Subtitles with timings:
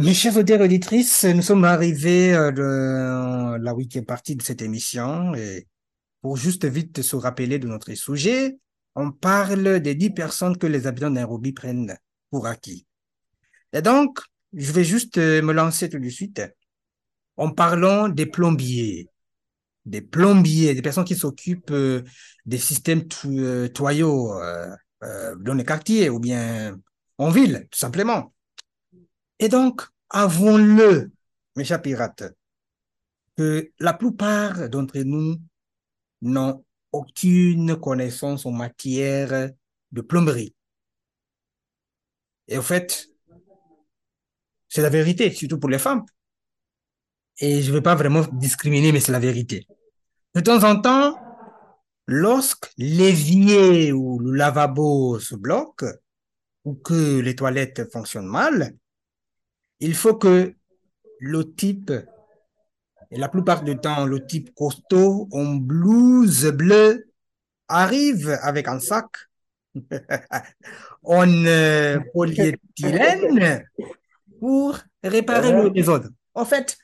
[0.00, 4.60] Mes chers auditeurs et auditrices, nous sommes arrivés euh, de la huitième partie de cette
[4.60, 5.68] émission et
[6.20, 8.58] pour juste vite se rappeler de notre sujet,
[8.96, 11.96] on parle des dix personnes que les habitants de prennent
[12.28, 12.86] pour acquis.
[13.72, 14.18] Et donc,
[14.52, 16.42] je vais juste euh, me lancer tout de suite
[17.36, 19.08] en parlant des plombiers.
[19.86, 22.02] Des plombiers, des personnes qui s'occupent euh,
[22.46, 24.32] des systèmes to- toyaux
[25.00, 26.76] dans les quartiers ou bien
[27.18, 28.32] en ville, tout simplement.
[29.38, 31.10] Et donc, avouons-le,
[31.56, 32.24] mes chers pirates,
[33.36, 35.36] que la plupart d'entre nous
[36.22, 39.50] n'ont aucune connaissance en matière
[39.90, 40.54] de plomberie.
[42.46, 43.08] Et au fait,
[44.68, 46.04] c'est la vérité, surtout pour les femmes.
[47.38, 49.66] Et je ne veux pas vraiment discriminer, mais c'est la vérité.
[50.34, 51.18] De temps en temps,
[52.06, 55.84] lorsque l'évier ou le lavabo se bloque,
[56.64, 58.76] ou que les toilettes fonctionnent mal,
[59.84, 60.54] il faut que
[61.20, 61.92] le type,
[63.10, 67.06] et la plupart du temps, le type costaud en blouse bleue
[67.68, 69.06] arrive avec un sac
[71.02, 73.64] en euh, polyéthylène
[74.40, 76.08] pour réparer le désordre.
[76.34, 76.76] En fait,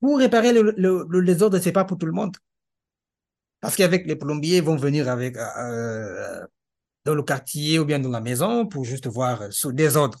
[0.00, 2.36] pour réparer le, désordre, c'est pas pour tout le monde.
[3.60, 6.46] Parce qu'avec les plombiers, ils vont venir avec euh,
[7.04, 10.18] dans le quartier ou bien dans la maison pour juste voir ce désordre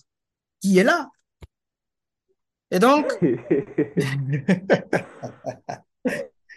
[0.60, 1.08] qui est là.
[2.70, 3.06] Et donc,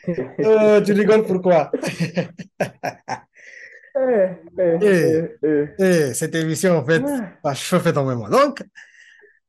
[0.09, 1.71] Euh, tu rigoles pourquoi?
[3.95, 4.29] Eh,
[4.81, 7.03] eh, Eh, cette émission, en fait,
[7.43, 8.27] va chauffer énormément.
[8.27, 8.63] Donc,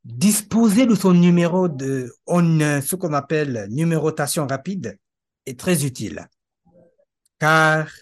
[0.05, 4.99] disposer de son numéro de, on, euh, ce qu'on appelle numérotation rapide
[5.47, 6.29] est très utile.
[7.39, 7.93] Car les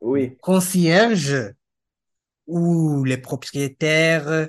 [0.00, 1.52] Oui, concierges
[2.46, 4.48] ou les propriétaires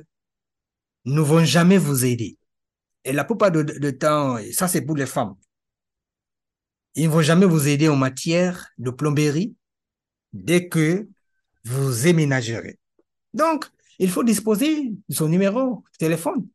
[1.04, 2.38] ne vont jamais vous aider.
[3.04, 5.36] Et la plupart de, de temps, et ça c'est pour les femmes,
[6.96, 9.56] ils ne vont jamais vous aider en matière de plomberie
[10.34, 11.08] dès que
[11.64, 12.80] vous éménagerez.
[13.34, 13.66] Donc,
[14.00, 16.48] il faut disposer de son numéro de téléphone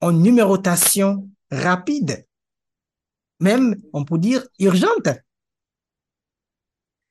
[0.00, 2.26] en numérotation rapide,
[3.38, 5.08] même on peut dire urgente.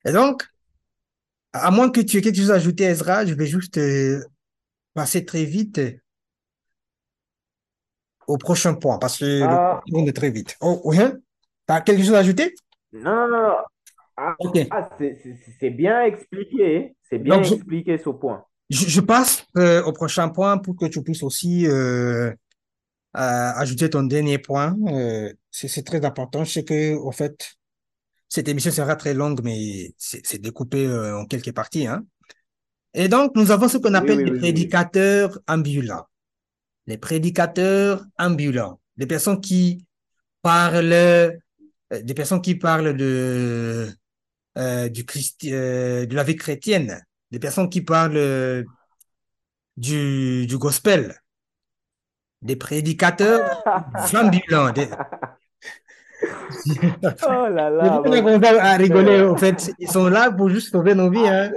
[0.05, 0.45] Et donc,
[1.53, 4.23] à moins que tu aies quelque chose à ajouter, Ezra, je vais juste euh,
[4.93, 5.79] passer très vite
[8.29, 10.55] au prochain point parce que le ah, temps tourne très vite.
[10.61, 11.13] Oh, oui, hein?
[11.65, 12.55] T'as quelque chose à ajouter?
[12.93, 13.55] non, non, non.
[14.17, 14.57] Ah, Ok.
[14.69, 14.89] ah,
[15.59, 18.43] c'est bien expliqué, c'est bien Donc, expliqué ce point.
[18.69, 22.33] je, je passe euh, au prochain point pour que tu puisses aussi euh,
[23.13, 24.75] ajouter ton dernier point.
[24.87, 26.43] Euh, c'est très important.
[26.43, 27.35] Je sais que, au fait,
[28.27, 32.03] cette émission sera très longue, mais c'est découpé en quelques parties, hein.
[32.93, 34.39] Et donc, nous avons ce qu'on appelle oui, oui.
[34.39, 36.05] prédicateurs ambulants.
[36.89, 38.79] Les prédicateurs ambulants.
[38.97, 39.85] Des personnes qui
[40.41, 41.31] parlent, euh,
[41.91, 43.87] des personnes qui parlent de,
[44.57, 46.99] euh, du Christi- euh, de la vie chrétienne.
[47.29, 48.65] Des personnes qui parlent
[49.77, 51.13] du, du gospel.
[52.41, 53.63] Des prédicateurs
[54.15, 54.71] ambulants.
[54.71, 54.89] Des...
[57.21, 58.01] Oh là là,
[58.61, 59.71] à rigoler, en fait.
[59.77, 61.51] Ils sont là pour juste sauver nos vies, hein.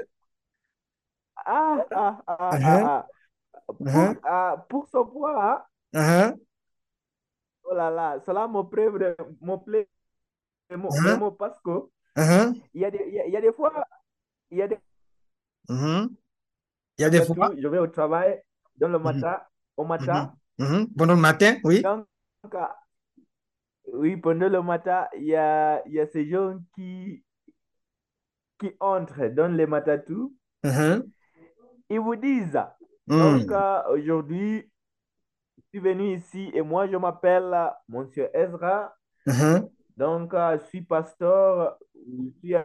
[1.47, 3.22] Ah, ah, ah, ah, Uh-huh,
[3.79, 5.63] Pour, uh-huh, ah, pour ce point, hein,
[5.95, 6.39] uh-huh,
[7.65, 9.89] oh là là, cela me plaît, me plaît
[10.69, 13.37] vraiment, uh-huh, vraiment parce que uh-huh, il y a des, il y a, il y
[13.37, 13.87] a des fois,
[14.51, 14.79] il y a des.
[15.69, 16.09] Il
[16.99, 17.53] y a des fois.
[17.57, 18.43] je vais au travail
[18.77, 19.41] dans le matin,
[19.77, 20.35] au matin.
[20.97, 21.83] Pendant le matin, oui.
[21.83, 22.07] donc,
[22.55, 22.79] ah,
[23.93, 27.25] oui, pendant le matin, il y a, il y a ces gens qui,
[28.59, 30.15] qui entrent dans les matatu,
[30.65, 31.03] Uh-huh,
[31.91, 32.63] ils vous disent,
[33.09, 34.71] donc mm, euh, aujourd'hui,
[35.59, 38.95] je suis venu ici et moi je m'appelle euh, Monsieur Ezra,
[39.27, 42.65] uh-huh, donc euh, je suis pasteur, je suis à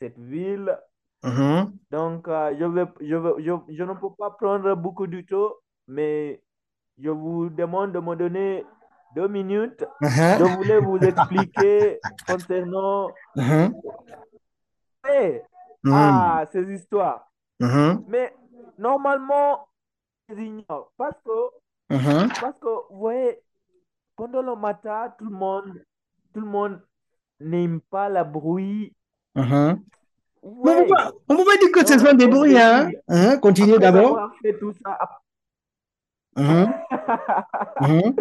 [0.00, 0.78] cette ville,
[1.22, 5.20] uh-huh, donc euh, je vais, je vais- je, je ne peux pas prendre beaucoup de
[5.20, 5.52] temps,
[5.86, 6.42] mais
[6.98, 8.64] je vous demande de me donner
[9.14, 9.84] deux minutes.
[10.38, 13.10] Je uh-huh, voulais vous expliquer concernant
[15.08, 15.42] eh,
[15.84, 17.28] mm, ah, ces histoires.
[18.08, 18.34] Mais
[18.78, 19.68] normalement,
[20.96, 23.38] parce que, parce que, vous voyez,
[24.16, 25.84] pendant le matin, tout le monde,
[26.32, 26.80] tout le monde
[27.40, 28.94] n'aime pas le bruit.
[29.34, 32.90] Vous Mais on on peut pas dire que ce sont des bruits, hein.
[33.08, 34.30] Hein, Continuez d'abord.
[36.34, 36.66] Uh-huh,
[37.80, 38.14] uh-huh,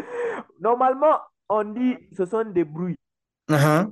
[0.59, 2.97] normalement, on dit ce sont des bruits.
[3.49, 3.91] uh-huh.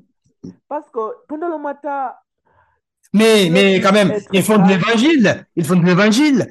[0.67, 2.13] Parce que pendant le matin,
[3.13, 5.45] Mais, mais quand même, ils font de l'évangile.
[5.55, 6.47] Ils font de l'évangile.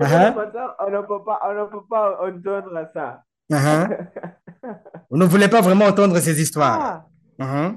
[0.00, 0.34] Uh-huh,
[0.80, 3.22] on ne peut pas, on ne peut pas entendre ça.
[3.50, 4.08] uh-huh.
[5.10, 6.80] Ne voulez pas vraiment entendre ces histoires.
[6.80, 7.06] Ah,
[7.40, 7.76] Uh-huh.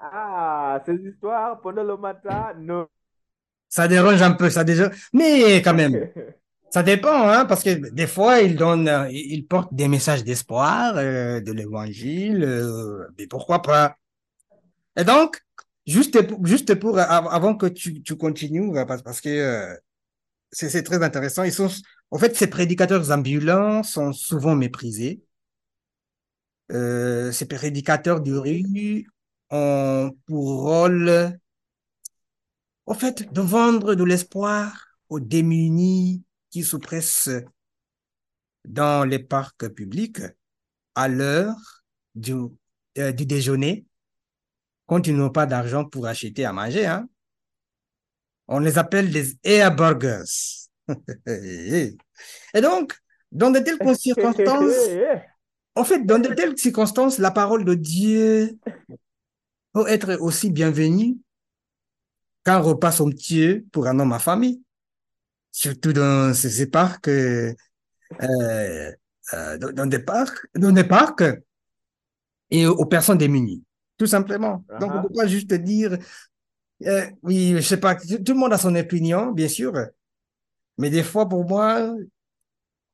[0.00, 2.86] ah, ces histoires pendant le matin, non.
[3.68, 4.90] Ça dérange un peu, ça déjà.
[5.12, 6.08] Mais quand même,
[6.70, 10.94] ça dépend, hein, parce que des fois, ils donnent, euh, ils portent des messages d'espoir,
[10.96, 13.94] euh, de l'évangile, euh, mais pourquoi pas?
[14.96, 15.40] Et donc,
[15.86, 19.74] juste pour, juste pour, av- avant que tu, tu continues, parce, que euh,
[20.52, 21.68] c'est très intéressant, ils sont,
[22.10, 25.22] en fait, ces prédicateurs ambulants sont souvent méprisés.
[26.72, 29.06] Euh, ces prédicateurs Oui, rue
[29.50, 31.38] ont pour rôle,
[32.86, 34.72] en fait, de vendre de l'espoir
[35.10, 37.28] aux démunis qui se pressent
[38.64, 40.20] dans les parcs publics
[40.94, 41.56] à l'heure
[42.14, 42.34] du,
[42.98, 43.86] euh, du déjeuner
[44.86, 47.08] quand ils n'ont pas d'argent pour acheter à manger, hein.
[48.46, 50.24] On les appelle des air burgers.
[51.26, 52.94] Et donc,
[53.32, 54.90] dans de telles circonstances,
[55.74, 58.58] en fait, dans de telles circonstances, la parole de Dieu
[59.72, 61.16] peut être aussi bienvenue
[62.44, 64.62] qu'un repas somptueux pour un homme à famille,
[65.50, 67.54] surtout dans ces parcs, euh,
[68.20, 68.92] euh,
[69.58, 71.24] dans des parcs, dans des parcs
[72.50, 73.64] et aux personnes démunies,
[74.04, 74.64] tout simplement.
[74.78, 75.98] Donc, on ne Ah, peut pas juste dire,
[76.86, 79.72] euh, oui, je sais pas, tout le monde a son opinion, bien sûr,
[80.78, 81.96] mais des fois, pour moi,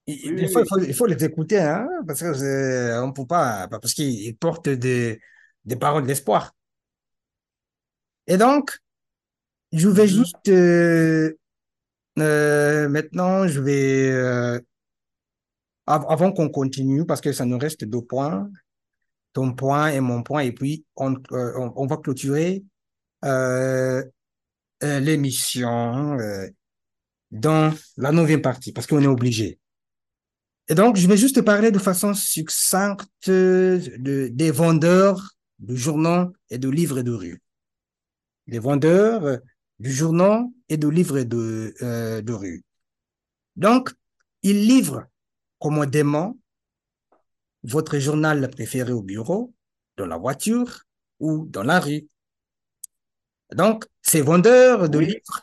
[0.06, 0.68] il- Oui, des oui, fois, il oui.
[0.68, 4.36] faut, il faut les écouter, hein, parce que euh, on peut pas, parce qu'ils ils
[4.36, 5.20] portent des,
[5.64, 6.52] des paroles d'espoir.
[8.26, 8.78] Et donc,
[9.72, 10.08] je vais Mhm.
[10.08, 11.36] juste, euh,
[12.18, 14.60] euh, maintenant, je vais,
[15.86, 18.48] av- avant qu'on continue, parce que ça nous reste deux points,
[19.32, 22.64] ton point et mon point, et puis on, euh, va clôturer
[23.24, 24.02] euh,
[24.82, 26.16] euh, l'émission
[27.30, 29.58] dans la neuvième partie, parce qu'on est obligé.
[30.68, 36.32] Et donc, je vais juste te parler de façon succincte de, des vendeurs de journaux
[36.48, 37.42] et de livres de rue.
[38.46, 39.38] Les vendeurs
[39.78, 41.74] du journal et de livres de,
[42.20, 42.62] de rue.
[43.56, 43.90] Donc,
[44.42, 45.06] ils livrent
[45.58, 46.36] commodément
[47.62, 49.52] votre journal préféré au bureau,
[49.96, 50.84] dans la voiture
[51.18, 52.08] ou dans la rue.
[53.52, 55.42] Donc, ces vendeurs de Oui, livres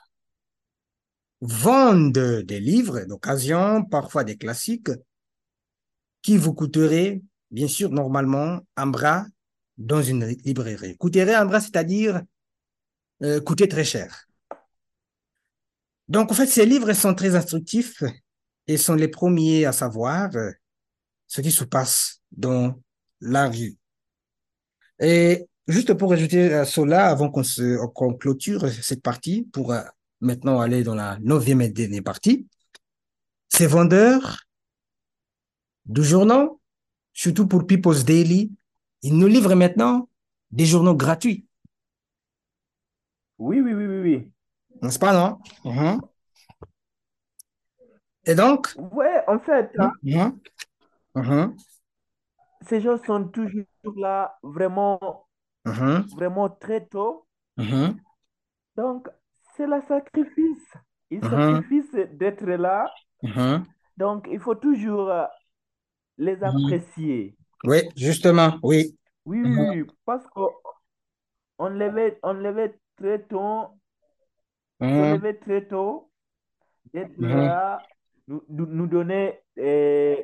[1.41, 4.89] vendent des livres d'occasion, parfois des classiques,
[6.21, 7.21] qui vous coûteraient,
[7.51, 9.25] bien sûr, normalement, un bras
[9.77, 10.97] dans une librairie.
[10.97, 12.21] Coûterait un bras, c'est-à-dire
[13.23, 14.27] euh, coûter très cher.
[16.07, 18.03] Donc, en fait, ces livres sont très instructifs
[18.67, 20.51] et sont les premiers à savoir euh,
[21.27, 22.79] ce qui se passe dans
[23.21, 23.75] la rue.
[25.00, 29.81] Et juste pour ajouter à cela, avant qu'on clôture cette partie, pour euh,
[30.21, 32.47] maintenant aller dans la neuvième et dernière partie,
[33.50, 34.44] ces vendeurs
[35.85, 36.59] de journaux,
[37.13, 38.51] surtout pour People's Daily,
[39.03, 40.09] ils nous livrent maintenant
[40.51, 41.45] des journaux gratuits,
[43.39, 44.31] oui, oui, oui, oui, oui.
[44.81, 45.38] n'est-ce pas, non?
[45.63, 46.01] Mhm.
[48.25, 49.91] Et donc, Ouais, en fait, hein,
[51.21, 51.55] mhm,
[52.67, 55.27] ces gens sont toujours là vraiment,
[55.65, 57.25] mhm, vraiment très tôt.
[57.57, 57.97] mhm,
[58.75, 59.07] Donc,
[59.55, 60.74] c'est le sacrifice.
[61.09, 62.93] Ils mhm, sacrifient d'être là.
[63.97, 65.25] Donc, il faut toujours euh,
[66.17, 67.36] les apprécier.
[67.63, 68.95] Oui, justement, oui.
[69.25, 73.67] Oui, oui, parce qu'on levait, on levait très tôt,
[74.79, 76.09] mhm, levait très tôt,
[76.93, 77.81] d'être là,
[78.27, 80.15] nous, nous, donner euh,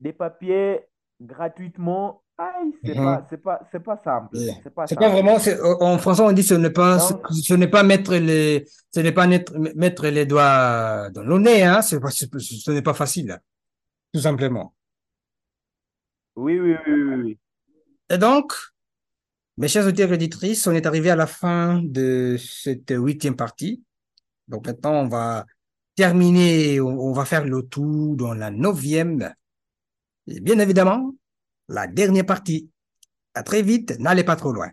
[0.00, 0.80] des papiers
[1.20, 2.22] gratuitement.
[2.38, 4.28] Aïe, c'est pas, c'est pas, c'est pas simple.
[4.38, 5.36] C'est pas pas vraiment,
[5.80, 8.64] en français on dit ce n'est pas, ce, Donc, ce n'est pas mettre les,
[8.94, 12.80] ce n'est pas mettre, mettre les doigts dans le nez, hein, c'est pas- ce n'est
[12.80, 13.38] pas facile,
[14.14, 14.74] tout simplement.
[16.36, 17.38] oui, oui, oui, oui, oui.
[18.08, 18.54] Et donc,
[19.58, 23.82] mes chers auditeurs et auditrices, on est arrivé à la fin de cette huitième partie.
[24.48, 25.44] Donc maintenant, on va
[25.94, 29.32] terminer, on, on va faire le tour dans la neuvième.
[30.26, 31.14] Bien évidemment,
[31.68, 32.70] la dernière partie.
[33.34, 34.70] À très vite, n'allez pas trop loin.